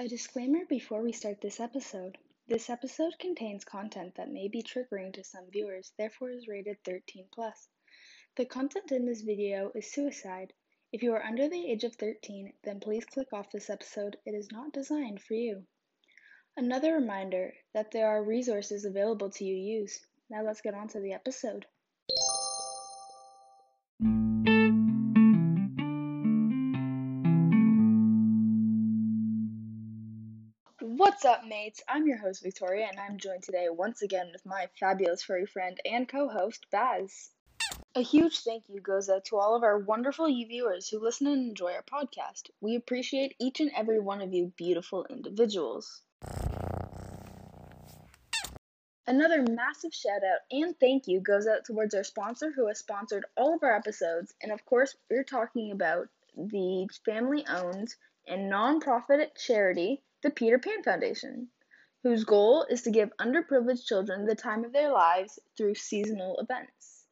A 0.00 0.08
disclaimer 0.08 0.64
before 0.64 1.02
we 1.02 1.12
start 1.12 1.42
this 1.42 1.60
episode. 1.60 2.16
This 2.48 2.70
episode 2.70 3.18
contains 3.18 3.66
content 3.66 4.14
that 4.14 4.32
may 4.32 4.48
be 4.48 4.62
triggering 4.62 5.12
to 5.12 5.22
some 5.22 5.50
viewers, 5.50 5.92
therefore 5.98 6.30
is 6.30 6.48
rated 6.48 6.82
13 6.84 7.26
plus. 7.30 7.68
The 8.38 8.46
content 8.46 8.92
in 8.92 9.04
this 9.04 9.20
video 9.20 9.70
is 9.74 9.92
suicide. 9.92 10.54
If 10.90 11.02
you 11.02 11.12
are 11.12 11.22
under 11.22 11.50
the 11.50 11.70
age 11.70 11.84
of 11.84 11.96
13, 11.96 12.50
then 12.64 12.80
please 12.80 13.04
click 13.04 13.30
off 13.34 13.50
this 13.50 13.68
episode. 13.68 14.16
It 14.24 14.34
is 14.34 14.50
not 14.50 14.72
designed 14.72 15.20
for 15.20 15.34
you. 15.34 15.66
Another 16.56 16.94
reminder 16.94 17.52
that 17.74 17.90
there 17.90 18.08
are 18.08 18.24
resources 18.24 18.86
available 18.86 19.28
to 19.28 19.44
you 19.44 19.54
use. 19.54 20.00
Now 20.30 20.42
let's 20.42 20.62
get 20.62 20.72
on 20.72 20.88
to 20.88 21.00
the 21.00 21.12
episode. 21.12 21.66
What's 31.10 31.24
up, 31.24 31.44
mates? 31.44 31.82
I'm 31.88 32.06
your 32.06 32.18
host, 32.18 32.40
Victoria, 32.40 32.86
and 32.88 33.00
I'm 33.00 33.18
joined 33.18 33.42
today 33.42 33.66
once 33.68 34.00
again 34.00 34.30
with 34.32 34.46
my 34.46 34.68
fabulous 34.78 35.24
furry 35.24 35.44
friend 35.44 35.76
and 35.84 36.08
co 36.08 36.28
host, 36.28 36.66
Baz. 36.70 37.30
A 37.96 38.00
huge 38.00 38.38
thank 38.38 38.62
you 38.68 38.80
goes 38.80 39.08
out 39.08 39.24
to 39.24 39.36
all 39.36 39.56
of 39.56 39.64
our 39.64 39.76
wonderful 39.76 40.28
you 40.28 40.46
viewers 40.46 40.88
who 40.88 41.00
listen 41.00 41.26
and 41.26 41.48
enjoy 41.48 41.72
our 41.72 41.82
podcast. 41.82 42.50
We 42.60 42.76
appreciate 42.76 43.34
each 43.40 43.58
and 43.58 43.72
every 43.76 43.98
one 43.98 44.20
of 44.20 44.32
you 44.32 44.52
beautiful 44.56 45.04
individuals. 45.10 46.00
Another 49.08 49.42
massive 49.42 49.92
shout 49.92 50.22
out 50.22 50.42
and 50.52 50.78
thank 50.78 51.08
you 51.08 51.18
goes 51.20 51.48
out 51.48 51.64
towards 51.64 51.92
our 51.92 52.04
sponsor 52.04 52.52
who 52.52 52.68
has 52.68 52.78
sponsored 52.78 53.24
all 53.36 53.56
of 53.56 53.64
our 53.64 53.74
episodes. 53.74 54.32
And 54.40 54.52
of 54.52 54.64
course, 54.64 54.94
we're 55.10 55.24
talking 55.24 55.72
about 55.72 56.06
the 56.48 56.88
family 57.04 57.44
owned 57.48 57.94
and 58.26 58.48
non-profit 58.48 59.36
charity, 59.36 60.02
the 60.22 60.30
Peter 60.30 60.58
Pan 60.58 60.82
Foundation, 60.82 61.48
whose 62.02 62.24
goal 62.24 62.66
is 62.70 62.82
to 62.82 62.90
give 62.90 63.10
underprivileged 63.20 63.84
children 63.84 64.24
the 64.24 64.34
time 64.34 64.64
of 64.64 64.72
their 64.72 64.92
lives 64.92 65.38
through 65.56 65.74
seasonal 65.74 66.38
events. 66.38 67.04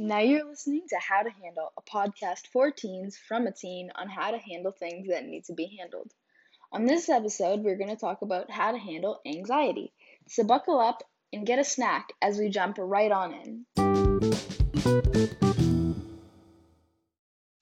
Now 0.00 0.20
you're 0.20 0.48
listening 0.48 0.84
to 0.90 0.96
How 0.96 1.24
to 1.24 1.30
Handle, 1.30 1.72
a 1.76 1.82
podcast 1.82 2.46
for 2.52 2.70
teens 2.70 3.18
from 3.18 3.48
a 3.48 3.52
teen 3.52 3.90
on 3.96 4.08
how 4.08 4.30
to 4.30 4.38
handle 4.38 4.70
things 4.70 5.08
that 5.08 5.26
need 5.26 5.44
to 5.46 5.54
be 5.54 5.76
handled. 5.76 6.12
On 6.70 6.86
this 6.86 7.08
episode, 7.08 7.60
we're 7.60 7.78
going 7.78 7.90
to 7.90 7.96
talk 7.96 8.22
about 8.22 8.48
how 8.48 8.70
to 8.70 8.78
handle 8.78 9.20
anxiety. 9.26 9.92
So 10.28 10.44
buckle 10.44 10.78
up 10.78 11.02
and 11.32 11.46
get 11.46 11.58
a 11.58 11.64
snack 11.64 12.12
as 12.22 12.38
we 12.38 12.48
jump 12.48 12.76
right 12.78 13.12
on 13.12 13.34
in. 13.34 13.66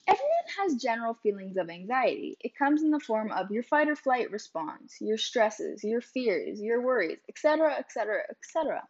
Everyone 0.07 0.47
has 0.59 0.75
general 0.81 1.15
feelings 1.15 1.57
of 1.57 1.69
anxiety. 1.69 2.37
It 2.39 2.55
comes 2.57 2.81
in 2.81 2.91
the 2.91 2.99
form 2.99 3.31
of 3.31 3.51
your 3.51 3.63
fight 3.63 3.89
or 3.89 3.95
flight 3.95 4.31
response, 4.31 4.97
your 5.01 5.17
stresses, 5.17 5.83
your 5.83 6.01
fears, 6.01 6.61
your 6.61 6.81
worries, 6.81 7.19
etc., 7.27 7.75
etc., 7.77 8.23
etc. 8.29 8.87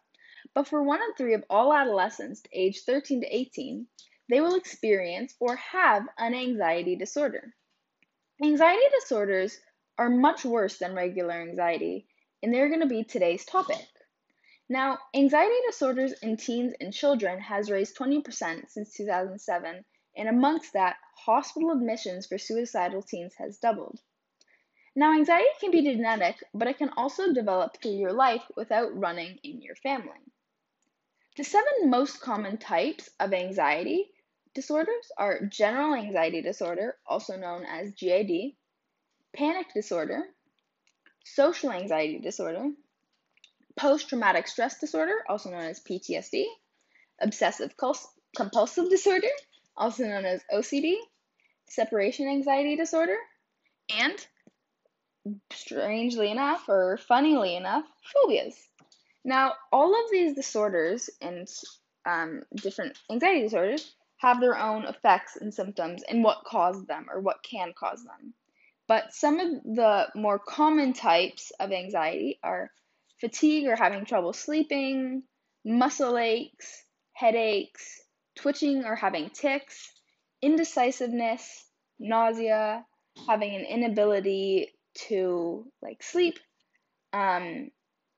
But 0.54 0.68
for 0.68 0.82
one 0.82 1.02
in 1.02 1.14
three 1.14 1.34
of 1.34 1.44
all 1.50 1.74
adolescents 1.74 2.42
aged 2.52 2.84
13 2.86 3.22
to 3.22 3.36
18, 3.36 3.86
they 4.30 4.40
will 4.40 4.54
experience 4.54 5.34
or 5.40 5.56
have 5.56 6.06
an 6.18 6.34
anxiety 6.34 6.96
disorder. 6.96 7.54
Anxiety 8.42 8.84
disorders 9.00 9.58
are 9.98 10.08
much 10.08 10.44
worse 10.44 10.78
than 10.78 10.94
regular 10.94 11.34
anxiety, 11.34 12.06
and 12.42 12.54
they're 12.54 12.68
going 12.68 12.80
to 12.82 12.86
be 12.86 13.02
today's 13.02 13.44
topic. 13.44 13.84
Now, 14.70 14.98
anxiety 15.14 15.56
disorders 15.66 16.12
in 16.20 16.36
teens 16.36 16.74
and 16.78 16.92
children 16.92 17.40
has 17.40 17.70
raised 17.70 17.96
20% 17.96 18.70
since 18.70 18.92
2007, 18.92 19.84
and 20.16 20.28
amongst 20.28 20.74
that, 20.74 20.98
hospital 21.14 21.70
admissions 21.70 22.26
for 22.26 22.36
suicidal 22.36 23.00
teens 23.02 23.34
has 23.36 23.58
doubled. 23.58 24.02
Now, 24.94 25.12
anxiety 25.14 25.48
can 25.60 25.70
be 25.70 25.82
genetic, 25.82 26.42
but 26.52 26.68
it 26.68 26.76
can 26.76 26.90
also 26.98 27.32
develop 27.32 27.80
through 27.80 27.92
your 27.92 28.12
life 28.12 28.42
without 28.56 28.94
running 28.94 29.38
in 29.42 29.62
your 29.62 29.76
family. 29.76 30.20
The 31.36 31.44
seven 31.44 31.88
most 31.88 32.20
common 32.20 32.58
types 32.58 33.08
of 33.20 33.32
anxiety 33.32 34.10
disorders 34.54 35.12
are 35.16 35.46
general 35.46 35.94
anxiety 35.94 36.42
disorder, 36.42 36.98
also 37.06 37.36
known 37.36 37.64
as 37.64 37.92
GAD, 37.92 38.56
panic 39.32 39.72
disorder, 39.72 40.24
social 41.24 41.70
anxiety 41.70 42.18
disorder, 42.18 42.72
post 43.78 44.08
traumatic 44.08 44.46
stress 44.48 44.78
disorder, 44.78 45.14
also 45.28 45.50
known 45.50 45.62
as 45.62 45.80
PTSD, 45.80 46.44
obsessive 47.20 47.74
compulsive 48.36 48.90
disorder, 48.90 49.28
also 49.76 50.04
known 50.04 50.24
as 50.24 50.42
OCD, 50.52 50.96
separation 51.68 52.28
anxiety 52.28 52.76
disorder, 52.76 53.16
and 53.98 54.26
strangely 55.52 56.30
enough, 56.30 56.68
or 56.68 56.98
funnily 56.98 57.56
enough, 57.56 57.84
phobias. 58.12 58.56
Now, 59.24 59.54
all 59.72 59.94
of 59.94 60.10
these 60.10 60.34
disorders 60.34 61.10
and 61.20 61.48
um, 62.06 62.42
different 62.56 62.98
anxiety 63.10 63.42
disorders 63.42 63.94
have 64.18 64.40
their 64.40 64.58
own 64.58 64.84
effects 64.84 65.36
and 65.36 65.52
symptoms 65.52 66.02
and 66.02 66.24
what 66.24 66.44
cause 66.44 66.84
them 66.86 67.06
or 67.12 67.20
what 67.20 67.42
can 67.42 67.72
cause 67.78 68.02
them. 68.04 68.34
But 68.88 69.12
some 69.12 69.38
of 69.38 69.62
the 69.64 70.08
more 70.14 70.38
common 70.38 70.92
types 70.92 71.52
of 71.60 71.72
anxiety 71.72 72.38
are 72.42 72.70
fatigue 73.20 73.66
or 73.66 73.76
having 73.76 74.04
trouble 74.04 74.32
sleeping, 74.32 75.22
muscle 75.64 76.16
aches, 76.18 76.84
headaches, 77.12 78.00
twitching 78.36 78.84
or 78.84 78.94
having 78.94 79.30
tics, 79.30 79.92
indecisiveness, 80.42 81.66
nausea, 81.98 82.84
having 83.28 83.54
an 83.54 83.64
inability 83.64 84.72
to 85.08 85.66
like 85.82 86.02
sleep, 86.02 86.38
um, 87.12 87.70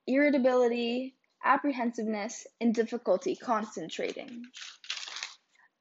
irritability, 0.06 1.16
apprehensiveness, 1.44 2.46
and 2.60 2.74
difficulty 2.74 3.36
concentrating. 3.36 4.42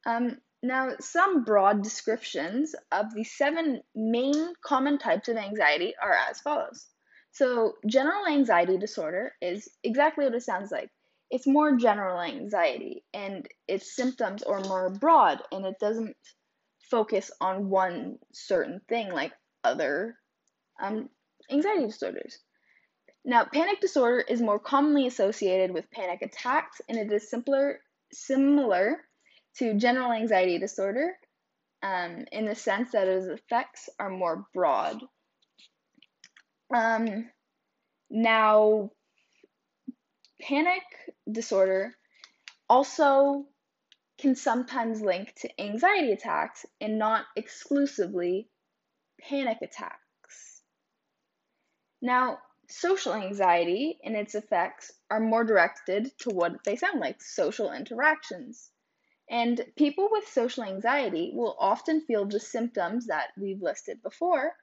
Um, 0.06 0.38
now, 0.62 0.92
some 1.00 1.44
broad 1.44 1.84
descriptions 1.84 2.76
of 2.92 3.14
the 3.14 3.24
seven 3.24 3.82
main 3.96 4.54
common 4.64 4.98
types 4.98 5.30
of 5.30 5.38
anxiety 5.38 5.94
are 6.02 6.14
as 6.30 6.42
follows. 6.42 6.88
So, 7.32 7.76
general 7.86 8.28
anxiety 8.28 8.78
disorder 8.78 9.34
is 9.42 9.70
exactly 9.84 10.26
what 10.26 10.36
it 10.36 10.44
sounds 10.44 10.72
like. 10.72 10.90
It's 11.30 11.48
more 11.48 11.78
general 11.78 12.20
anxiety, 12.20 13.04
and 13.14 13.48
its 13.68 13.96
symptoms 13.96 14.44
are 14.44 14.62
more 14.62 14.90
broad, 14.90 15.42
and 15.52 15.66
it 15.66 15.80
doesn't 15.80 16.16
focus 16.90 17.30
on 17.40 17.70
one 17.70 18.18
certain 18.34 18.82
thing 18.90 19.12
like 19.12 19.34
other 19.64 20.18
um, 20.82 21.10
anxiety 21.52 21.86
disorders. 21.86 22.40
Now, 23.26 23.46
panic 23.46 23.80
disorder 23.80 24.22
is 24.22 24.42
more 24.42 24.60
commonly 24.60 25.06
associated 25.06 25.72
with 25.72 25.92
panic 25.92 26.22
attacks, 26.22 26.82
and 26.90 26.98
it 26.98 27.12
is 27.12 27.30
simpler, 27.30 27.82
similar 28.12 29.06
to 29.58 29.76
general 29.76 30.12
anxiety 30.12 30.58
disorder 30.58 31.16
um, 31.84 32.26
in 32.32 32.46
the 32.46 32.56
sense 32.56 32.92
that 32.92 33.08
its 33.08 33.28
effects 33.28 33.90
are 34.00 34.10
more 34.10 34.46
broad. 34.54 35.02
Um, 36.74 37.30
now, 38.10 38.92
panic 40.42 40.84
disorder 41.30 41.96
also 42.70 43.46
can 44.20 44.36
sometimes 44.36 45.02
link 45.02 45.34
to 45.36 45.62
anxiety 45.62 46.12
attacks 46.12 46.66
and 46.80 47.00
not 47.00 47.26
exclusively 47.36 48.50
panic 49.20 49.58
attacks. 49.62 50.62
Now, 52.02 52.40
social 52.68 53.14
anxiety 53.14 54.00
and 54.04 54.16
its 54.16 54.36
effects 54.36 54.92
are 55.10 55.20
more 55.20 55.44
directed 55.44 56.12
to 56.20 56.30
what 56.30 56.64
they 56.64 56.76
sound 56.76 57.00
like 57.00 57.22
social 57.22 57.72
interactions. 57.72 58.70
And 59.30 59.64
people 59.76 60.10
with 60.12 60.28
social 60.28 60.64
anxiety 60.64 61.32
will 61.34 61.56
often 61.60 62.02
feel 62.02 62.26
the 62.26 62.40
symptoms 62.40 63.08
that 63.08 63.30
we've 63.38 63.62
listed 63.62 64.02
before 64.02 64.54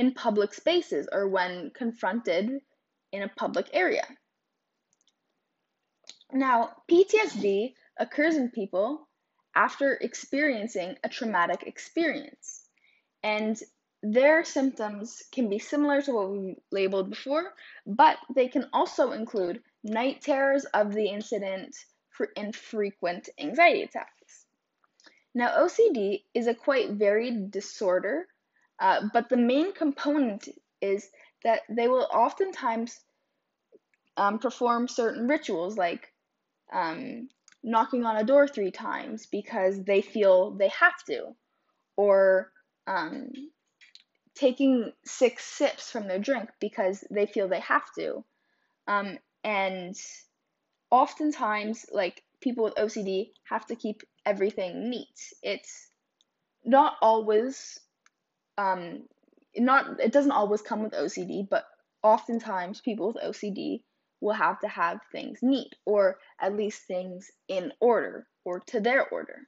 in 0.00 0.14
public 0.14 0.54
spaces 0.54 1.06
or 1.12 1.28
when 1.28 1.70
confronted 1.74 2.58
in 3.12 3.22
a 3.22 3.28
public 3.28 3.68
area. 3.74 4.06
Now, 6.32 6.70
PTSD 6.90 7.74
occurs 7.98 8.36
in 8.36 8.50
people 8.50 9.06
after 9.54 9.98
experiencing 10.00 10.96
a 11.04 11.08
traumatic 11.10 11.64
experience. 11.66 12.64
And 13.22 13.60
their 14.02 14.42
symptoms 14.42 15.22
can 15.32 15.50
be 15.50 15.58
similar 15.58 16.00
to 16.00 16.12
what 16.12 16.30
we 16.30 16.56
labeled 16.72 17.10
before, 17.10 17.52
but 17.86 18.16
they 18.34 18.48
can 18.48 18.70
also 18.72 19.12
include 19.12 19.62
night 19.84 20.22
terrors 20.22 20.64
of 20.72 20.94
the 20.94 21.08
incident, 21.08 21.76
for 22.08 22.28
infrequent 22.36 23.28
anxiety 23.38 23.82
attacks. 23.82 24.46
Now, 25.34 25.48
OCD 25.58 26.24
is 26.32 26.46
a 26.46 26.54
quite 26.54 26.92
varied 26.92 27.50
disorder, 27.50 28.26
uh, 28.80 29.02
but 29.12 29.28
the 29.28 29.36
main 29.36 29.72
component 29.72 30.48
is 30.80 31.08
that 31.44 31.60
they 31.68 31.88
will 31.88 32.06
oftentimes 32.12 33.00
um, 34.16 34.38
perform 34.38 34.88
certain 34.88 35.28
rituals 35.28 35.76
like 35.76 36.12
um, 36.72 37.28
knocking 37.62 38.04
on 38.04 38.16
a 38.16 38.24
door 38.24 38.46
three 38.48 38.70
times 38.70 39.26
because 39.26 39.82
they 39.84 40.02
feel 40.02 40.52
they 40.52 40.68
have 40.68 41.02
to, 41.06 41.34
or 41.96 42.52
um, 42.86 43.30
taking 44.34 44.92
six 45.04 45.44
sips 45.44 45.90
from 45.90 46.08
their 46.08 46.18
drink 46.18 46.48
because 46.60 47.04
they 47.10 47.26
feel 47.26 47.48
they 47.48 47.60
have 47.60 47.92
to. 47.98 48.24
Um, 48.86 49.18
and 49.44 49.96
oftentimes, 50.90 51.86
like 51.92 52.22
people 52.40 52.64
with 52.64 52.74
OCD 52.74 53.30
have 53.48 53.66
to 53.66 53.76
keep 53.76 54.02
everything 54.24 54.90
neat. 54.90 55.34
It's 55.42 55.88
not 56.64 56.96
always, 57.00 57.78
um, 58.60 59.02
not 59.56 60.00
it 60.00 60.12
doesn't 60.12 60.32
always 60.32 60.62
come 60.62 60.82
with 60.82 60.92
OCD, 60.92 61.48
but 61.48 61.64
oftentimes 62.02 62.80
people 62.80 63.08
with 63.08 63.24
OCD 63.24 63.82
will 64.20 64.34
have 64.34 64.60
to 64.60 64.68
have 64.68 65.00
things 65.12 65.38
neat 65.42 65.74
or 65.86 66.18
at 66.40 66.56
least 66.56 66.82
things 66.82 67.30
in 67.48 67.72
order 67.80 68.26
or 68.44 68.60
to 68.60 68.80
their 68.80 69.08
order. 69.08 69.38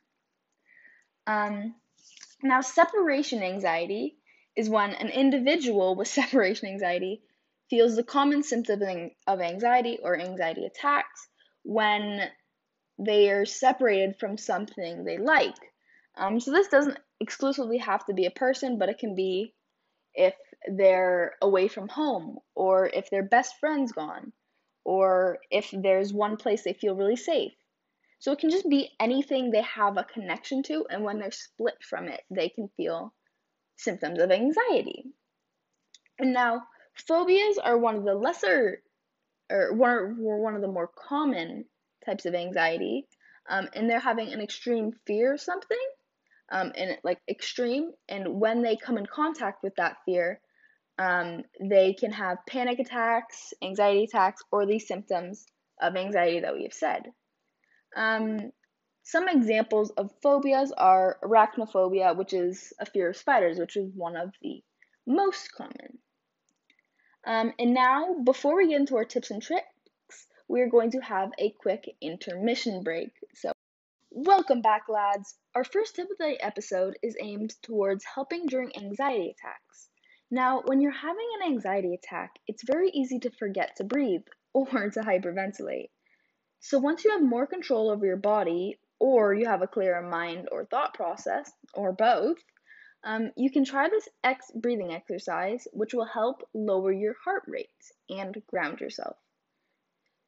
Um, 1.27 1.75
now, 2.43 2.61
separation 2.63 3.43
anxiety 3.43 4.17
is 4.57 4.69
when 4.69 4.91
an 4.91 5.09
individual 5.09 5.95
with 5.95 6.09
separation 6.21 6.69
anxiety 6.69 7.23
feels 7.71 7.97
the 7.97 8.03
common 8.03 8.43
symptom 8.43 9.11
of 9.27 9.41
anxiety 9.41 9.99
or 10.03 10.19
anxiety 10.19 10.65
attacks 10.65 11.29
when 11.63 12.21
they 12.99 13.31
are 13.31 13.47
separated 13.47 14.17
from 14.19 14.37
something 14.37 15.05
they 15.05 15.19
like. 15.19 15.57
Um, 16.17 16.41
so, 16.41 16.51
this 16.51 16.69
doesn't 16.69 16.99
exclusively 17.23 17.79
have 17.79 18.05
to 18.07 18.15
be 18.15 18.27
a 18.27 18.31
person, 18.31 18.79
but 18.79 18.89
it 18.89 18.99
can 18.99 19.15
be 19.15 19.55
if 20.15 20.35
they're 20.69 21.35
away 21.41 21.69
from 21.69 21.89
home, 21.89 22.39
or 22.55 22.87
if 22.87 23.09
their 23.09 23.23
best 23.23 23.55
friend's 23.59 23.93
gone, 23.93 24.33
or 24.85 25.39
if 25.51 25.71
there's 25.73 26.13
one 26.13 26.37
place 26.37 26.63
they 26.63 26.75
feel 26.75 26.95
really 26.95 27.17
safe. 27.17 27.53
So 28.19 28.31
it 28.33 28.39
can 28.39 28.51
just 28.51 28.69
be 28.69 28.91
anything 29.01 29.51
they 29.51 29.63
have 29.63 29.97
a 29.97 30.05
connection 30.05 30.63
to, 30.65 30.87
and 30.91 31.03
when 31.03 31.19
they're 31.19 31.33
split 31.33 31.75
from 31.83 32.09
it, 32.09 32.21
they 32.31 32.49
can 32.49 32.69
feel 32.77 33.13
symptoms 33.77 34.21
of 34.21 34.31
anxiety. 34.31 35.05
And 36.19 36.33
now, 36.33 36.63
phobias 37.09 37.59
are 37.59 37.79
one 37.79 37.97
of 37.97 38.05
the 38.05 38.15
lesser, 38.15 38.83
or 39.51 39.73
one, 39.75 40.17
one 40.19 40.55
of 40.55 40.61
the 40.61 40.69
more 40.69 40.91
common 41.09 41.65
types 42.05 42.27
of 42.27 42.35
anxiety, 42.35 43.09
um, 43.49 43.69
and 43.75 43.91
they're 43.91 43.99
having 43.99 44.33
an 44.33 44.41
extreme 44.41 44.93
fear 45.07 45.35
of 45.35 45.41
something, 45.41 45.79
um, 46.53 46.71
and 46.77 46.99
like 47.03 47.19
extreme, 47.29 47.91
and 48.09 48.39
when 48.41 48.63
they 48.63 48.77
come 48.77 48.99
in 48.99 49.07
contact 49.07 49.63
with 49.63 49.75
that 49.77 49.97
fear, 50.05 50.41
um, 50.99 51.43
they 51.61 51.95
can 51.95 52.13
have 52.13 52.39
panic 52.47 52.79
attacks, 52.79 53.55
anxiety 53.63 54.05
attacks, 54.05 54.43
or 54.53 54.67
these 54.67 54.87
symptoms 54.87 55.47
of 55.81 55.97
anxiety 55.97 56.41
that 56.41 56.55
we 56.55 56.65
have 56.65 56.75
said. 56.75 57.07
Um, 57.97 58.53
some 59.03 59.29
examples 59.29 59.91
of 59.93 60.13
phobias 60.23 60.73
are 60.73 61.19
arachnophobia, 61.25 62.17
which 62.17 62.35
is 62.35 62.73
a 62.79 62.87
fear 62.87 63.11
of 63.11 63.17
spiders, 63.17 63.59
which 63.59 63.77
is 63.77 63.91
one 63.95 64.17
of 64.17 64.33
the 64.43 64.63
most 65.07 65.53
common. 65.53 65.99
Um, 67.27 67.53
and 67.59 67.73
now, 67.73 68.17
before 68.25 68.57
we 68.57 68.69
get 68.69 68.81
into 68.81 68.97
our 68.97 69.05
tips 69.05 69.31
and 69.31 69.43
tricks, 69.43 70.27
we're 70.49 70.69
going 70.69 70.91
to 70.91 71.01
have 71.01 71.31
a 71.39 71.55
quick 71.59 71.89
intermission 72.01 72.83
break. 72.83 73.13
So, 73.35 73.53
welcome 74.11 74.61
back, 74.61 74.83
lads. 74.89 75.37
Our 75.55 75.65
first 75.65 75.97
tip 75.97 76.11
of 76.11 76.17
the 76.17 76.43
episode 76.43 76.99
is 77.03 77.15
aimed 77.21 77.61
towards 77.61 78.07
helping 78.07 78.47
during 78.47 78.75
anxiety 78.75 79.37
attacks. 79.37 79.91
Now, 80.31 80.63
when 80.63 80.81
you're 80.81 80.91
having 80.91 81.29
an 81.37 81.53
anxiety 81.53 81.93
attack, 81.93 82.39
it's 82.49 82.63
very 82.63 82.89
easy 82.89 83.19
to 83.19 83.31
forget 83.31 83.77
to 83.77 83.85
breathe 83.85 84.25
or 84.55 84.65
to 84.65 85.01
hyperventilate. 85.01 85.91
So 86.61 86.79
once 86.79 87.05
you 87.05 87.11
have 87.11 87.23
more 87.23 87.47
control 87.47 87.91
over 87.91 88.07
your 88.07 88.17
body, 88.17 88.79
or 88.99 89.35
you 89.35 89.45
have 89.45 89.61
a 89.61 89.67
clearer 89.67 90.01
mind 90.01 90.49
or 90.51 90.65
thought 90.65 90.95
process, 90.95 91.53
or 91.75 91.93
both, 91.93 92.39
um, 93.05 93.33
you 93.37 93.51
can 93.51 93.67
try 93.67 93.91
this 93.91 94.09
X 94.25 94.51
breathing 94.55 94.95
exercise, 94.95 95.69
which 95.75 95.93
will 95.93 96.07
help 96.07 96.49
lower 96.55 96.93
your 96.93 97.17
heart 97.25 97.43
rate 97.47 97.69
and 98.09 98.41
ground 98.47 98.81
yourself. 98.81 99.19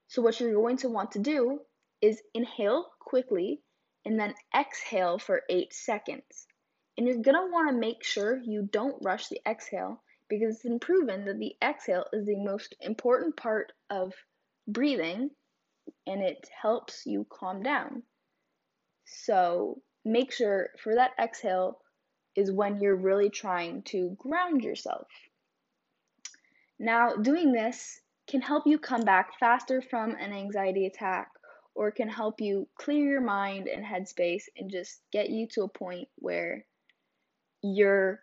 So, 0.08 0.20
what 0.20 0.38
you're 0.38 0.52
going 0.52 0.76
to 0.78 0.90
want 0.90 1.12
to 1.12 1.18
do 1.18 1.60
is 2.02 2.20
inhale 2.34 2.90
quickly 3.00 3.62
and 4.04 4.18
then 4.18 4.34
exhale 4.56 5.18
for 5.18 5.42
eight 5.48 5.72
seconds. 5.72 6.46
And 6.96 7.06
you're 7.06 7.18
want 7.50 7.70
to 7.70 7.76
make 7.76 8.04
sure 8.04 8.40
you 8.44 8.68
don't 8.70 9.02
rush 9.02 9.28
the 9.28 9.40
exhale 9.48 10.02
because 10.28 10.54
it's 10.54 10.62
been 10.62 10.78
proven 10.78 11.24
that 11.24 11.38
the 11.38 11.54
exhale 11.62 12.06
is 12.12 12.26
the 12.26 12.36
most 12.36 12.74
important 12.80 13.36
part 13.36 13.72
of 13.90 14.12
breathing 14.68 15.30
and 16.06 16.22
it 16.22 16.48
helps 16.62 17.02
you 17.04 17.26
calm 17.30 17.62
down. 17.62 18.02
So 19.06 19.82
make 20.04 20.32
sure 20.32 20.70
for 20.82 20.94
that 20.94 21.12
exhale 21.20 21.80
is 22.36 22.50
when 22.50 22.80
you're 22.80 22.96
really 22.96 23.30
trying 23.30 23.82
to 23.82 24.16
ground 24.18 24.62
yourself. 24.62 25.08
Now, 26.78 27.14
doing 27.16 27.52
this 27.52 28.00
can 28.28 28.40
help 28.40 28.66
you 28.66 28.78
come 28.78 29.02
back 29.02 29.38
faster 29.38 29.82
from 29.82 30.12
an 30.12 30.32
anxiety 30.32 30.86
attack 30.86 31.28
or 31.74 31.90
can 31.90 32.08
help 32.08 32.40
you 32.40 32.68
clear 32.78 33.04
your 33.04 33.20
mind 33.20 33.68
and 33.68 33.84
headspace 33.84 34.44
and 34.56 34.70
just 34.70 35.00
get 35.12 35.30
you 35.30 35.46
to 35.48 35.62
a 35.62 35.68
point 35.68 36.08
where 36.16 36.64
you're 37.62 38.20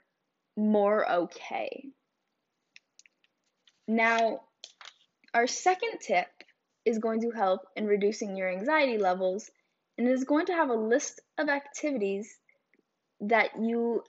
more 0.56 1.10
okay. 1.10 1.86
Now, 3.88 4.42
our 5.34 5.48
second 5.48 6.00
tip 6.00 6.28
is 6.86 7.00
going 7.00 7.22
to 7.22 7.32
help 7.32 7.62
in 7.76 7.86
reducing 7.86 8.36
your 8.36 8.50
anxiety 8.50 8.98
levels 8.98 9.50
and 9.98 10.08
is 10.08 10.24
going 10.24 10.46
to 10.48 10.54
have 10.54 10.70
a 10.70 10.76
list 10.76 11.22
of 11.38 11.50
activities 11.50 12.38
that 13.22 13.52
you 13.60 14.04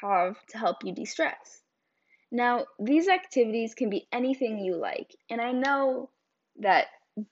have 0.00 0.36
to 0.46 0.58
help 0.58 0.84
you 0.84 0.94
de 0.94 1.04
stress. 1.04 1.60
Now, 2.30 2.66
these 2.78 3.08
activities 3.08 3.74
can 3.74 3.90
be 3.90 4.08
anything 4.10 4.58
you 4.58 4.76
like, 4.76 5.14
and 5.30 5.40
I 5.40 5.52
know 5.52 6.10
that 6.60 6.86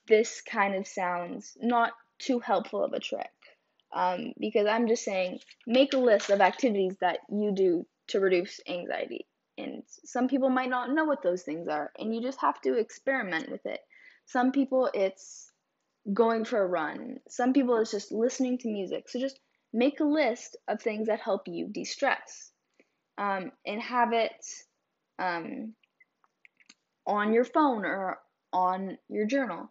this 0.07 0.41
kind 0.41 0.75
of 0.75 0.87
sounds 0.87 1.57
not 1.61 1.93
too 2.19 2.39
helpful 2.39 2.85
of 2.85 2.93
a 2.93 3.01
trick 3.01 3.31
um, 3.93 4.33
because 4.39 4.67
I'm 4.67 4.89
just 4.89 5.05
saying 5.05 5.41
make 5.67 5.93
a 5.93 5.99
list 5.99 6.31
of 6.31 6.41
activities 6.41 6.97
that 7.01 7.19
you 7.29 7.53
do 7.53 7.87
to 8.09 8.21
reduce 8.21 8.61
anxiety. 8.69 9.27
And 9.59 9.83
some 10.05 10.29
people 10.29 10.49
might 10.49 10.71
not 10.71 10.91
know 10.91 11.05
what 11.05 11.23
those 11.23 11.43
things 11.43 11.69
are, 11.69 11.93
and 11.99 12.15
you 12.15 12.23
just 12.23 12.41
have 12.41 12.61
to 12.63 12.79
experiment 12.79 13.51
with 13.51 13.65
it. 13.67 13.81
Some 14.27 14.51
people 14.53 14.89
it's 14.95 15.51
going 16.13 16.45
for 16.45 16.63
a 16.63 16.67
run. 16.67 17.19
Some 17.29 17.53
people 17.53 17.77
it's 17.77 17.91
just 17.91 18.13
listening 18.13 18.59
to 18.59 18.69
music. 18.69 19.09
So 19.09 19.21
just 19.21 19.39
make 19.73 20.01
a 20.01 20.05
list 20.05 20.57
of 20.69 20.81
things 20.81 21.09
that 21.09 21.21
help 21.21 21.43
you 21.47 21.69
de 21.69 21.85
stress 21.85 22.51
um, 23.19 23.53
and 23.67 23.81
have 23.81 24.13
it 24.13 24.45
um, 25.19 25.75
on 27.07 27.33
your 27.33 27.45
phone 27.45 27.85
or 27.85 28.19
on 28.53 28.99
your 29.09 29.27
journal. 29.27 29.71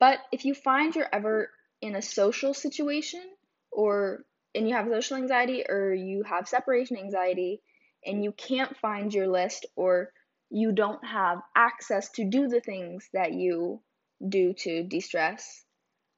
But 0.00 0.18
if 0.32 0.44
you 0.44 0.54
find 0.54 0.94
you're 0.94 1.08
ever 1.12 1.50
in 1.80 1.96
a 1.96 2.02
social 2.02 2.54
situation 2.54 3.22
or 3.70 4.24
and 4.54 4.68
you 4.68 4.74
have 4.74 4.86
social 4.88 5.16
anxiety 5.16 5.64
or 5.68 5.92
you 5.92 6.22
have 6.24 6.48
separation 6.48 6.96
anxiety 6.96 7.60
and 8.04 8.24
you 8.24 8.32
can't 8.32 8.76
find 8.78 9.12
your 9.12 9.28
list 9.28 9.66
or 9.76 10.10
you 10.50 10.72
don't 10.72 11.04
have 11.04 11.40
access 11.54 12.10
to 12.12 12.24
do 12.24 12.48
the 12.48 12.60
things 12.60 13.08
that 13.12 13.32
you 13.32 13.80
do 14.26 14.52
to 14.54 14.82
de 14.84 15.00
stress, 15.00 15.64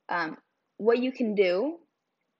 um, 0.08 0.36
what 0.76 0.98
you 0.98 1.12
can 1.12 1.34
do, 1.34 1.78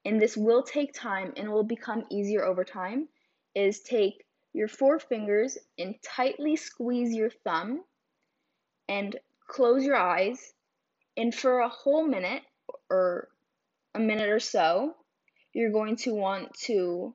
and 0.05 0.21
this 0.21 0.37
will 0.37 0.63
take 0.63 0.95
time 0.95 1.33
and 1.37 1.51
will 1.51 1.65
become 1.65 2.05
easier 2.11 2.45
over 2.45 2.65
time, 2.65 3.09
is 3.55 3.81
take 3.81 4.25
your 4.53 4.69
four 4.69 4.99
fingers 4.99 5.59
and 5.79 5.95
tightly 6.03 6.57
squeeze 6.57 7.13
your 7.13 7.31
thumb 7.45 7.83
and 8.89 9.17
close 9.51 9.85
your 9.85 9.97
eyes. 9.97 10.39
And 11.17 11.35
for 11.35 11.61
a 11.61 11.69
whole 11.69 12.07
minute 12.07 12.43
or 12.89 13.29
a 13.95 13.99
minute 13.99 14.31
or 14.31 14.41
so, 14.41 14.95
you're 15.53 15.73
going 15.73 15.97
to 15.97 16.15
want 16.15 16.55
to 16.67 17.15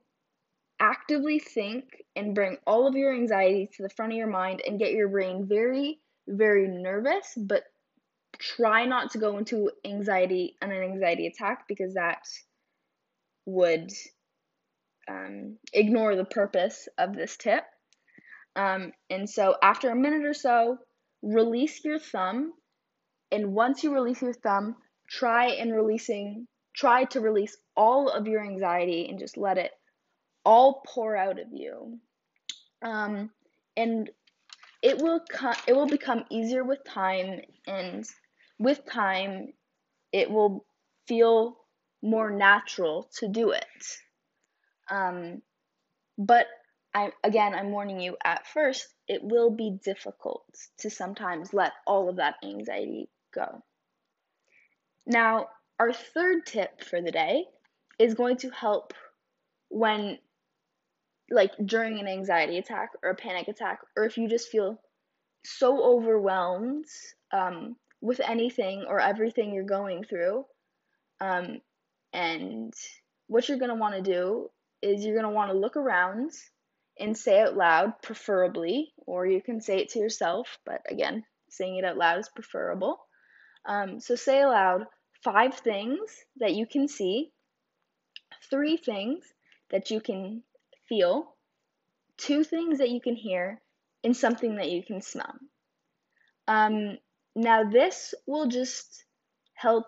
actively 0.80 1.40
think 1.40 1.86
and 2.16 2.36
bring 2.36 2.58
all 2.68 2.88
of 2.88 2.96
your 2.96 3.14
anxiety 3.14 3.70
to 3.78 3.84
the 3.84 3.90
front 3.90 4.12
of 4.12 4.18
your 4.18 4.28
mind 4.28 4.62
and 4.66 4.80
get 4.80 4.92
your 4.92 5.08
brain 5.08 5.48
very, 5.48 6.00
very 6.28 6.68
nervous, 6.68 7.34
but 7.38 7.64
try 8.38 8.86
not 8.86 9.12
to 9.12 9.18
go 9.18 9.38
into 9.38 9.72
anxiety 9.86 10.56
and 10.62 10.72
an 10.72 10.84
anxiety 10.84 11.28
attack 11.28 11.66
because 11.70 11.94
that 11.94 12.28
would 13.46 13.90
um, 15.08 15.58
ignore 15.72 16.16
the 16.16 16.26
purpose 16.26 16.90
of 16.98 17.16
this 17.16 17.38
tip. 17.38 17.64
Um, 18.58 18.92
and 19.10 19.30
so 19.30 19.56
after 19.62 19.90
a 19.90 19.96
minute 19.96 20.26
or 20.26 20.34
so, 20.34 20.78
release 21.22 21.84
your 21.86 22.00
thumb. 22.00 22.54
And 23.32 23.54
once 23.54 23.84
you 23.84 23.94
release 23.94 24.22
your 24.22 24.34
thumb, 24.34 24.78
try 25.10 25.48
and 25.52 25.74
releasing 25.74 26.48
try 26.76 27.06
to 27.06 27.22
release 27.22 27.58
all 27.76 28.10
of 28.10 28.28
your 28.28 28.44
anxiety 28.44 29.10
and 29.10 29.20
just 29.20 29.38
let 29.38 29.58
it 29.58 29.72
all 30.46 30.84
pour 30.88 31.16
out 31.18 31.40
of 31.40 31.48
you. 31.54 32.00
Um, 32.84 33.32
and 33.78 34.10
it 34.82 35.00
will 35.00 35.22
co- 35.32 35.62
it 35.68 35.74
will 35.76 35.88
become 35.88 36.26
easier 36.30 36.64
with 36.64 36.84
time 36.86 37.42
and 37.68 38.06
with 38.60 38.86
time, 38.86 39.54
it 40.14 40.30
will 40.32 40.66
feel 41.08 41.58
more 42.02 42.32
natural 42.32 43.10
to 43.20 43.28
do 43.30 43.52
it. 43.52 43.66
Um, 44.90 45.42
But 46.18 46.48
I 46.96 47.12
again, 47.26 47.54
I'm 47.54 47.72
warning 47.72 48.00
you 48.00 48.16
at 48.24 48.48
first, 48.48 48.88
it 49.08 49.22
will 49.22 49.52
be 49.52 49.78
difficult 49.84 50.46
to 50.80 50.90
sometimes 50.90 51.54
let 51.54 51.74
all 51.86 52.08
of 52.10 52.16
that 52.16 52.36
anxiety 52.42 53.10
go. 53.34 53.62
Now, 55.06 55.48
our 55.78 55.92
third 55.92 56.46
tip 56.46 56.82
for 56.82 57.02
the 57.02 57.12
day 57.12 57.44
is 58.00 58.14
going 58.14 58.38
to 58.38 58.50
help 58.50 58.94
when 59.70 60.18
like 61.30 61.52
during 61.66 62.00
an 62.00 62.08
anxiety 62.08 62.58
attack 62.58 62.92
or 63.04 63.10
a 63.10 63.16
panic 63.16 63.50
attack 63.50 63.80
or 63.98 64.06
if 64.06 64.18
you 64.18 64.30
just 64.30 64.50
feel 64.50 64.80
so 65.44 65.84
overwhelmed 65.84 66.86
um, 67.34 67.76
with 68.00 68.22
anything 68.22 68.86
or 68.88 69.00
everything 69.00 69.54
you're 69.54 69.64
going 69.64 70.04
through 70.04 70.46
um, 71.20 71.60
and 72.14 72.74
what 73.28 73.50
you're 73.50 73.58
going 73.58 73.70
to 73.70 73.76
want 73.76 73.96
to 73.96 74.02
do 74.02 74.50
is 74.82 75.04
you're 75.04 75.16
going 75.16 75.26
to 75.26 75.36
want 75.36 75.52
to 75.52 75.58
look 75.58 75.76
around 75.76 76.32
and 77.00 77.18
say 77.18 77.42
out 77.42 77.56
loud, 77.56 78.02
preferably, 78.02 78.94
or 79.06 79.26
you 79.26 79.42
can 79.42 79.62
say 79.62 79.80
it 79.80 79.90
to 79.90 80.00
yourself, 80.00 80.58
but 80.66 80.82
again, 80.90 81.24
saying 81.50 81.78
it 81.78 81.86
out 81.86 81.98
loud 81.98 82.20
is 82.20 82.30
preferable. 82.30 83.00
Um, 83.66 84.00
so 84.00 84.16
say 84.16 84.42
aloud 84.42 84.86
five 85.24 85.56
things 85.56 86.00
that 86.38 86.54
you 86.54 86.68
can 86.68 86.88
see, 86.88 87.32
three 88.50 88.78
things 88.78 89.26
that 89.72 89.90
you 89.90 90.00
can 90.00 90.44
feel, 90.88 91.36
two 92.18 92.44
things 92.44 92.78
that 92.78 92.92
you 92.92 93.02
can 93.02 93.16
hear, 93.16 93.60
and 94.04 94.16
something 94.16 94.58
that 94.58 94.70
you 94.70 94.84
can 94.84 95.02
smell. 95.02 95.34
Um, 96.48 96.98
now, 97.36 97.64
this 97.64 98.14
will 98.28 98.48
just 98.48 99.04
help 99.56 99.86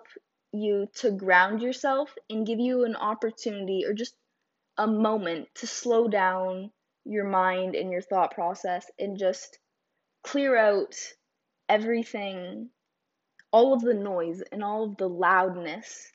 you 0.52 0.88
to 0.96 1.12
ground 1.12 1.62
yourself 1.62 2.14
and 2.30 2.48
give 2.48 2.60
you 2.60 2.84
an 2.84 2.96
opportunity 2.96 3.84
or 3.86 3.94
just 3.94 4.16
a 4.78 4.88
moment 4.88 5.48
to 5.56 5.68
slow 5.68 6.08
down 6.08 6.72
your 7.08 7.26
mind 7.26 7.76
and 7.76 7.92
your 7.92 8.02
thought 8.02 8.34
process 8.34 8.86
and 9.00 9.18
just 9.18 9.58
clear 10.24 10.58
out 10.58 10.96
everything, 11.70 12.70
all 13.52 13.74
of 13.74 13.82
the 13.82 13.94
noise 13.94 14.42
and 14.52 14.64
all 14.64 14.84
of 14.84 14.98
the 14.98 15.08
loudness 15.08 16.12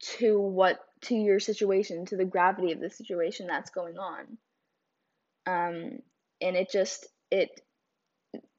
to 0.00 0.38
what 0.40 0.78
to 1.02 1.14
your 1.14 1.40
situation, 1.40 2.06
to 2.06 2.16
the 2.16 2.24
gravity 2.24 2.72
of 2.72 2.80
the 2.80 2.90
situation 2.90 3.46
that's 3.46 3.70
going 3.70 3.98
on. 3.98 4.38
Um, 5.46 5.98
and 6.40 6.56
it 6.56 6.70
just 6.70 7.06
it 7.30 7.60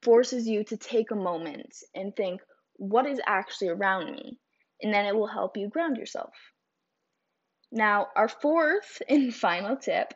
forces 0.01 0.47
you 0.47 0.63
to 0.65 0.77
take 0.77 1.11
a 1.11 1.15
moment 1.15 1.75
and 1.95 2.15
think, 2.15 2.41
what 2.75 3.05
is 3.05 3.21
actually 3.25 3.69
around 3.69 4.11
me? 4.11 4.39
And 4.81 4.93
then 4.93 5.05
it 5.05 5.15
will 5.15 5.27
help 5.27 5.57
you 5.57 5.69
ground 5.69 5.97
yourself. 5.97 6.33
Now, 7.71 8.07
our 8.15 8.27
fourth 8.27 9.01
and 9.07 9.33
final 9.47 9.77
tip 9.77 10.13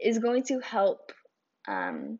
is 0.00 0.18
going 0.18 0.42
to 0.44 0.60
help 0.60 1.12
um, 1.68 2.18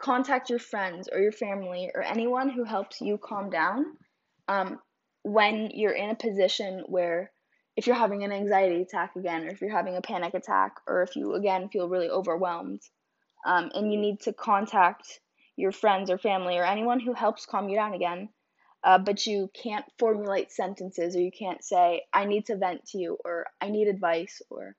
contact 0.00 0.50
your 0.50 0.58
friends 0.58 1.08
or 1.12 1.20
your 1.20 1.32
family 1.32 1.90
or 1.94 2.02
anyone 2.02 2.48
who 2.48 2.64
helps 2.64 3.00
you 3.00 3.18
calm 3.18 3.50
down 3.50 3.84
um, 4.46 4.78
when 5.22 5.70
you're 5.74 5.92
in 5.92 6.10
a 6.10 6.14
position 6.14 6.84
where 6.86 7.30
if 7.76 7.86
you're 7.86 7.96
having 7.96 8.24
an 8.24 8.32
anxiety 8.32 8.82
attack 8.82 9.14
again 9.16 9.44
or 9.44 9.48
if 9.48 9.60
you're 9.60 9.70
having 9.70 9.96
a 9.96 10.02
panic 10.02 10.34
attack 10.34 10.76
or 10.86 11.02
if 11.02 11.16
you 11.16 11.34
again 11.34 11.68
feel 11.68 11.88
really 11.88 12.08
overwhelmed 12.08 12.80
um, 13.46 13.70
and 13.74 13.92
you 13.92 13.98
need 13.98 14.20
to 14.20 14.32
contact 14.32 15.20
your 15.56 15.72
friends 15.72 16.10
or 16.10 16.18
family 16.18 16.56
or 16.56 16.64
anyone 16.64 17.00
who 17.00 17.12
helps 17.12 17.46
calm 17.46 17.68
you 17.68 17.76
down 17.76 17.94
again 17.94 18.28
uh, 18.84 18.98
but 18.98 19.26
you 19.26 19.50
can't 19.60 19.84
formulate 19.98 20.52
sentences 20.52 21.16
or 21.16 21.20
you 21.20 21.32
can't 21.36 21.64
say 21.64 22.02
i 22.12 22.24
need 22.24 22.46
to 22.46 22.56
vent 22.56 22.84
to 22.86 22.98
you 22.98 23.18
or 23.24 23.46
i 23.60 23.68
need 23.68 23.88
advice 23.88 24.40
or 24.50 24.76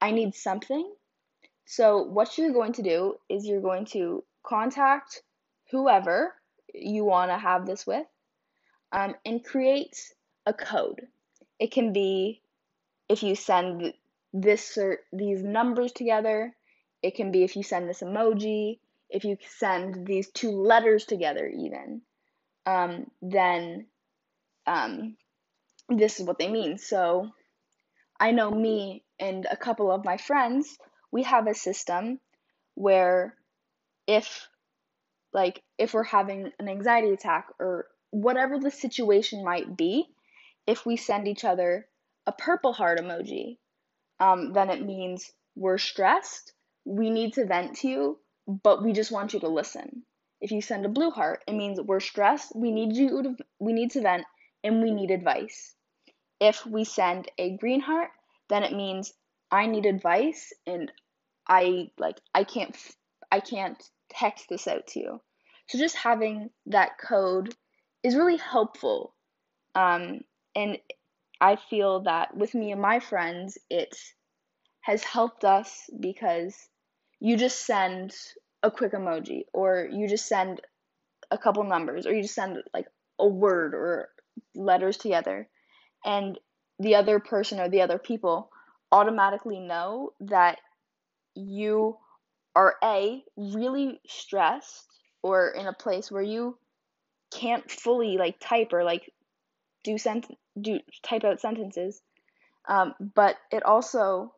i 0.00 0.10
need 0.10 0.34
something 0.34 0.90
so, 1.70 2.02
what 2.02 2.38
you're 2.38 2.54
going 2.54 2.72
to 2.72 2.82
do 2.82 3.16
is 3.28 3.44
you're 3.44 3.60
going 3.60 3.84
to 3.92 4.24
contact 4.42 5.22
whoever 5.70 6.34
you 6.72 7.04
want 7.04 7.30
to 7.30 7.36
have 7.36 7.66
this 7.66 7.86
with 7.86 8.06
um, 8.90 9.14
and 9.26 9.44
create 9.44 9.94
a 10.46 10.54
code. 10.54 11.06
It 11.58 11.70
can 11.70 11.92
be 11.92 12.40
if 13.10 13.22
you 13.22 13.34
send 13.34 13.92
this 14.32 14.78
or 14.78 15.00
these 15.12 15.42
numbers 15.42 15.92
together, 15.92 16.54
it 17.02 17.14
can 17.16 17.32
be 17.32 17.44
if 17.44 17.54
you 17.54 17.62
send 17.62 17.86
this 17.86 18.00
emoji, 18.00 18.78
if 19.10 19.24
you 19.24 19.36
send 19.58 20.06
these 20.06 20.30
two 20.30 20.52
letters 20.52 21.04
together, 21.04 21.46
even, 21.46 22.00
um, 22.64 23.10
then 23.20 23.84
um, 24.66 25.16
this 25.90 26.18
is 26.18 26.26
what 26.26 26.38
they 26.38 26.48
mean. 26.48 26.78
So, 26.78 27.28
I 28.18 28.30
know 28.30 28.50
me 28.50 29.04
and 29.20 29.46
a 29.50 29.56
couple 29.56 29.92
of 29.92 30.02
my 30.02 30.16
friends 30.16 30.78
we 31.10 31.22
have 31.24 31.46
a 31.46 31.54
system 31.54 32.20
where 32.74 33.34
if 34.06 34.48
like 35.32 35.62
if 35.76 35.94
we're 35.94 36.04
having 36.04 36.50
an 36.58 36.68
anxiety 36.68 37.10
attack 37.10 37.48
or 37.58 37.86
whatever 38.10 38.58
the 38.58 38.70
situation 38.70 39.44
might 39.44 39.76
be, 39.76 40.06
if 40.66 40.86
we 40.86 40.96
send 40.96 41.28
each 41.28 41.44
other 41.44 41.86
a 42.26 42.32
purple 42.32 42.72
heart 42.72 42.98
emoji, 42.98 43.58
um, 44.20 44.52
then 44.52 44.70
it 44.70 44.84
means 44.84 45.30
we're 45.54 45.78
stressed, 45.78 46.52
we 46.84 47.10
need 47.10 47.34
to 47.34 47.46
vent 47.46 47.76
to 47.76 47.88
you, 47.88 48.18
but 48.62 48.82
we 48.82 48.92
just 48.92 49.12
want 49.12 49.32
you 49.32 49.40
to 49.40 49.48
listen. 49.48 50.02
If 50.40 50.52
you 50.52 50.62
send 50.62 50.86
a 50.86 50.90
blue 50.90 51.10
heart, 51.10 51.42
it 51.46 51.54
means 51.54 51.80
we're 51.80 52.00
stressed, 52.00 52.54
we 52.54 52.70
need 52.70 52.94
you 52.94 53.22
to 53.22 53.36
we 53.58 53.72
need 53.72 53.90
to 53.92 54.02
vent, 54.02 54.24
and 54.62 54.82
we 54.82 54.90
need 54.90 55.10
advice. 55.10 55.74
If 56.40 56.64
we 56.64 56.84
send 56.84 57.28
a 57.38 57.56
green 57.56 57.80
heart, 57.80 58.10
then 58.48 58.62
it 58.62 58.72
means 58.72 59.12
I 59.50 59.66
need 59.66 59.86
advice 59.86 60.52
and 60.66 60.92
I 61.48 61.90
like 61.98 62.18
I 62.34 62.44
can't 62.44 62.76
I 63.30 63.40
can't 63.40 63.82
text 64.10 64.46
this 64.48 64.68
out 64.68 64.86
to 64.88 65.00
you. 65.00 65.20
So 65.68 65.78
just 65.78 65.96
having 65.96 66.50
that 66.66 66.98
code 66.98 67.54
is 68.02 68.16
really 68.16 68.38
helpful. 68.38 69.14
Um, 69.74 70.20
and 70.54 70.78
I 71.40 71.56
feel 71.56 72.00
that 72.00 72.36
with 72.36 72.54
me 72.54 72.72
and 72.72 72.80
my 72.80 73.00
friends, 73.00 73.58
it 73.70 73.96
has 74.80 75.04
helped 75.04 75.44
us 75.44 75.88
because 76.00 76.56
you 77.20 77.36
just 77.36 77.66
send 77.66 78.14
a 78.62 78.70
quick 78.70 78.92
emoji 78.92 79.42
or 79.52 79.88
you 79.90 80.08
just 80.08 80.26
send 80.26 80.60
a 81.30 81.38
couple 81.38 81.62
numbers 81.64 82.06
or 82.06 82.14
you 82.14 82.22
just 82.22 82.34
send 82.34 82.62
like 82.72 82.86
a 83.18 83.26
word 83.26 83.74
or 83.74 84.08
letters 84.54 84.96
together 84.96 85.48
and 86.04 86.38
the 86.78 86.94
other 86.94 87.18
person 87.18 87.60
or 87.60 87.68
the 87.68 87.82
other 87.82 87.98
people 87.98 88.50
automatically 88.92 89.60
know 89.60 90.12
that 90.20 90.58
you 91.34 91.96
are 92.54 92.76
a 92.82 93.22
really 93.36 94.00
stressed 94.08 94.86
or 95.22 95.50
in 95.50 95.66
a 95.66 95.72
place 95.72 96.10
where 96.10 96.22
you 96.22 96.58
can't 97.32 97.70
fully 97.70 98.16
like 98.16 98.36
type 98.40 98.72
or 98.72 98.84
like 98.84 99.12
do 99.84 99.98
sent 99.98 100.26
do 100.60 100.80
type 101.02 101.24
out 101.24 101.40
sentences 101.40 102.00
um, 102.68 102.94
but 103.14 103.36
it 103.50 103.62
also 103.64 104.34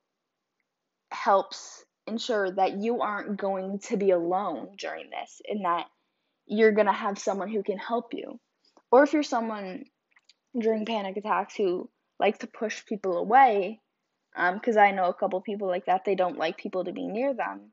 helps 1.10 1.84
ensure 2.06 2.50
that 2.50 2.78
you 2.78 3.00
aren't 3.00 3.36
going 3.36 3.80
to 3.80 3.96
be 3.96 4.10
alone 4.10 4.68
during 4.78 5.10
this 5.10 5.42
and 5.48 5.64
that 5.64 5.86
you're 6.46 6.72
going 6.72 6.86
to 6.86 6.92
have 6.92 7.18
someone 7.18 7.48
who 7.48 7.62
can 7.62 7.78
help 7.78 8.14
you. 8.14 8.38
Or 8.90 9.02
if 9.02 9.12
you're 9.12 9.22
someone 9.22 9.84
during 10.58 10.86
panic 10.86 11.16
attacks 11.16 11.54
who 11.56 11.88
likes 12.18 12.38
to 12.38 12.46
push 12.46 12.84
people 12.86 13.16
away 13.16 13.80
because 14.34 14.76
um, 14.76 14.82
I 14.82 14.90
know 14.92 15.06
a 15.06 15.14
couple 15.14 15.40
people 15.40 15.68
like 15.68 15.86
that. 15.86 16.04
They 16.04 16.14
don't 16.14 16.38
like 16.38 16.56
people 16.56 16.84
to 16.84 16.92
be 16.92 17.06
near 17.06 17.34
them. 17.34 17.72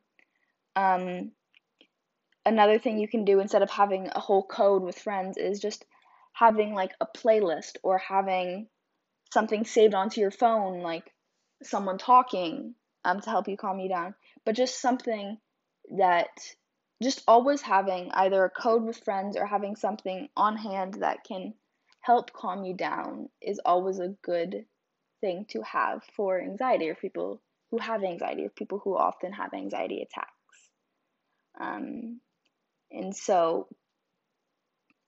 Um, 0.75 1.31
another 2.45 2.79
thing 2.79 2.97
you 2.97 3.07
can 3.07 3.25
do 3.25 3.39
instead 3.39 3.61
of 3.61 3.69
having 3.69 4.09
a 4.13 4.19
whole 4.19 4.43
code 4.43 4.83
with 4.83 4.97
friends 4.97 5.37
is 5.37 5.59
just 5.59 5.85
having 6.33 6.73
like 6.73 6.91
a 7.01 7.05
playlist 7.05 7.77
or 7.83 7.97
having 7.97 8.67
something 9.33 9.65
saved 9.65 9.93
onto 9.93 10.21
your 10.21 10.31
phone, 10.31 10.81
like 10.81 11.11
someone 11.63 11.97
talking 11.97 12.75
um, 13.03 13.19
to 13.21 13.29
help 13.29 13.47
you 13.47 13.57
calm 13.57 13.79
you 13.79 13.89
down. 13.89 14.15
But 14.45 14.55
just 14.55 14.81
something 14.81 15.37
that 15.97 16.29
just 17.01 17.23
always 17.27 17.61
having 17.61 18.11
either 18.11 18.43
a 18.43 18.49
code 18.49 18.83
with 18.83 19.03
friends 19.03 19.37
or 19.37 19.45
having 19.45 19.75
something 19.75 20.29
on 20.35 20.57
hand 20.57 20.95
that 20.95 21.23
can 21.23 21.53
help 22.01 22.31
calm 22.33 22.63
you 22.63 22.73
down 22.73 23.29
is 23.41 23.59
always 23.65 23.99
a 23.99 24.15
good 24.21 24.65
thing 25.21 25.45
to 25.49 25.61
have 25.61 26.03
for 26.15 26.41
anxiety 26.41 26.89
or 26.89 26.95
people 26.95 27.41
who 27.71 27.77
have 27.77 28.03
anxiety 28.03 28.45
or 28.45 28.49
people 28.49 28.79
who 28.79 28.97
often 28.97 29.33
have 29.33 29.53
anxiety 29.53 30.01
attacks. 30.01 30.31
Um, 31.59 32.19
and 32.91 33.15
so 33.15 33.67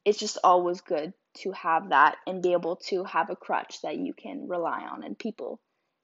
it's 0.05 0.19
just 0.19 0.37
always 0.43 0.81
good 0.81 1.13
to 1.35 1.51
have 1.51 1.89
that 1.89 2.17
and 2.25 2.41
be 2.41 2.53
able 2.53 2.77
to 2.77 3.03
have 3.03 3.29
a 3.29 3.35
crutch 3.35 3.81
that 3.83 3.97
you 3.97 4.13
can 4.13 4.47
rely 4.47 4.81
on 4.81 5.03
and 5.03 5.17
people 5.17 5.59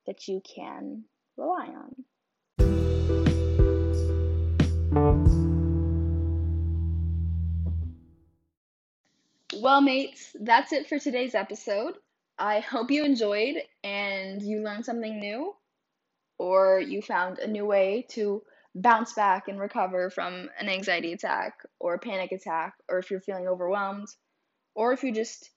that 0.05 0.27
you 0.27 0.41
can 0.41 1.03
rely 1.37 1.67
on. 1.67 2.05
Well, 9.57 9.81
mates, 9.81 10.35
that's 10.39 10.73
it 10.73 10.87
for 10.87 10.99
today's 10.99 11.33
episode. 11.33 11.95
I 12.39 12.59
hope 12.61 12.91
you 12.91 13.03
enjoyed 13.05 13.55
and 13.83 14.41
you 14.41 14.61
learned 14.63 14.85
something 14.85 15.19
new. 15.19 15.55
or 16.37 16.79
you 16.79 17.01
found 17.01 17.39
a 17.39 17.47
new 17.47 17.65
way 17.65 18.05
to 18.09 18.43
bounce 18.75 19.13
back 19.13 19.47
and 19.47 19.59
recover 19.59 20.09
from 20.09 20.49
an 20.59 20.69
anxiety 20.69 21.13
attack 21.13 21.53
or 21.79 21.95
a 21.95 21.99
panic 21.99 22.31
attack, 22.31 22.73
or 22.89 22.99
if 22.99 23.09
you're 23.11 23.21
feeling 23.21 23.47
overwhelmed, 23.47 24.07
or 24.75 24.93
if 24.93 25.03
you 25.03 25.13
just 25.13 25.49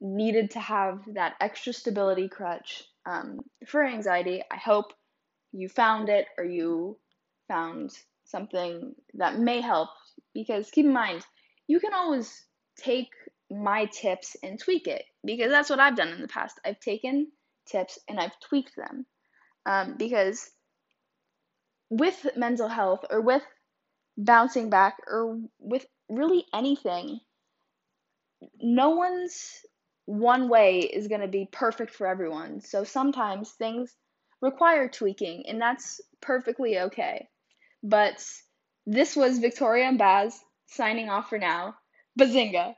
needed 0.00 0.50
to 0.52 0.60
have 0.60 1.02
that 1.14 1.34
extra 1.40 1.72
stability 1.72 2.28
crutch 2.28 2.84
um, 3.06 3.40
for 3.66 3.84
anxiety. 3.84 4.42
I 4.50 4.56
hope 4.56 4.92
you 5.52 5.68
found 5.68 6.08
it 6.08 6.26
or 6.38 6.44
you 6.44 6.98
found 7.48 7.90
something 8.24 8.94
that 9.14 9.38
may 9.38 9.60
help 9.60 9.90
because 10.34 10.70
keep 10.70 10.86
in 10.86 10.92
mind, 10.92 11.24
you 11.66 11.80
can 11.80 11.94
always 11.94 12.46
take 12.78 13.10
my 13.50 13.86
tips 13.86 14.36
and 14.42 14.58
tweak 14.58 14.86
it 14.88 15.04
because 15.24 15.50
that's 15.50 15.70
what 15.70 15.80
I've 15.80 15.96
done 15.96 16.08
in 16.08 16.20
the 16.20 16.28
past. 16.28 16.58
I've 16.64 16.80
taken 16.80 17.28
tips 17.66 17.98
and 18.08 18.18
I've 18.18 18.38
tweaked 18.40 18.76
them 18.76 19.06
um, 19.66 19.96
because 19.96 20.50
with 21.90 22.26
mental 22.36 22.68
health 22.68 23.04
or 23.10 23.20
with 23.20 23.42
bouncing 24.16 24.70
back 24.70 24.96
or 25.06 25.38
with 25.58 25.86
really 26.08 26.44
anything, 26.54 27.20
no 28.60 28.90
one's 28.90 29.60
one 30.06 30.48
way 30.48 30.80
is 30.80 31.08
going 31.08 31.20
to 31.20 31.28
be 31.28 31.48
perfect 31.50 31.94
for 31.94 32.06
everyone. 32.06 32.60
So 32.60 32.84
sometimes 32.84 33.50
things 33.52 33.94
require 34.40 34.88
tweaking, 34.88 35.44
and 35.46 35.60
that's 35.60 36.00
perfectly 36.20 36.78
okay. 36.78 37.28
But 37.82 38.24
this 38.86 39.14
was 39.14 39.38
Victoria 39.38 39.86
and 39.86 39.98
Baz 39.98 40.38
signing 40.66 41.08
off 41.08 41.28
for 41.28 41.38
now. 41.38 41.76
Bazinga! 42.18 42.74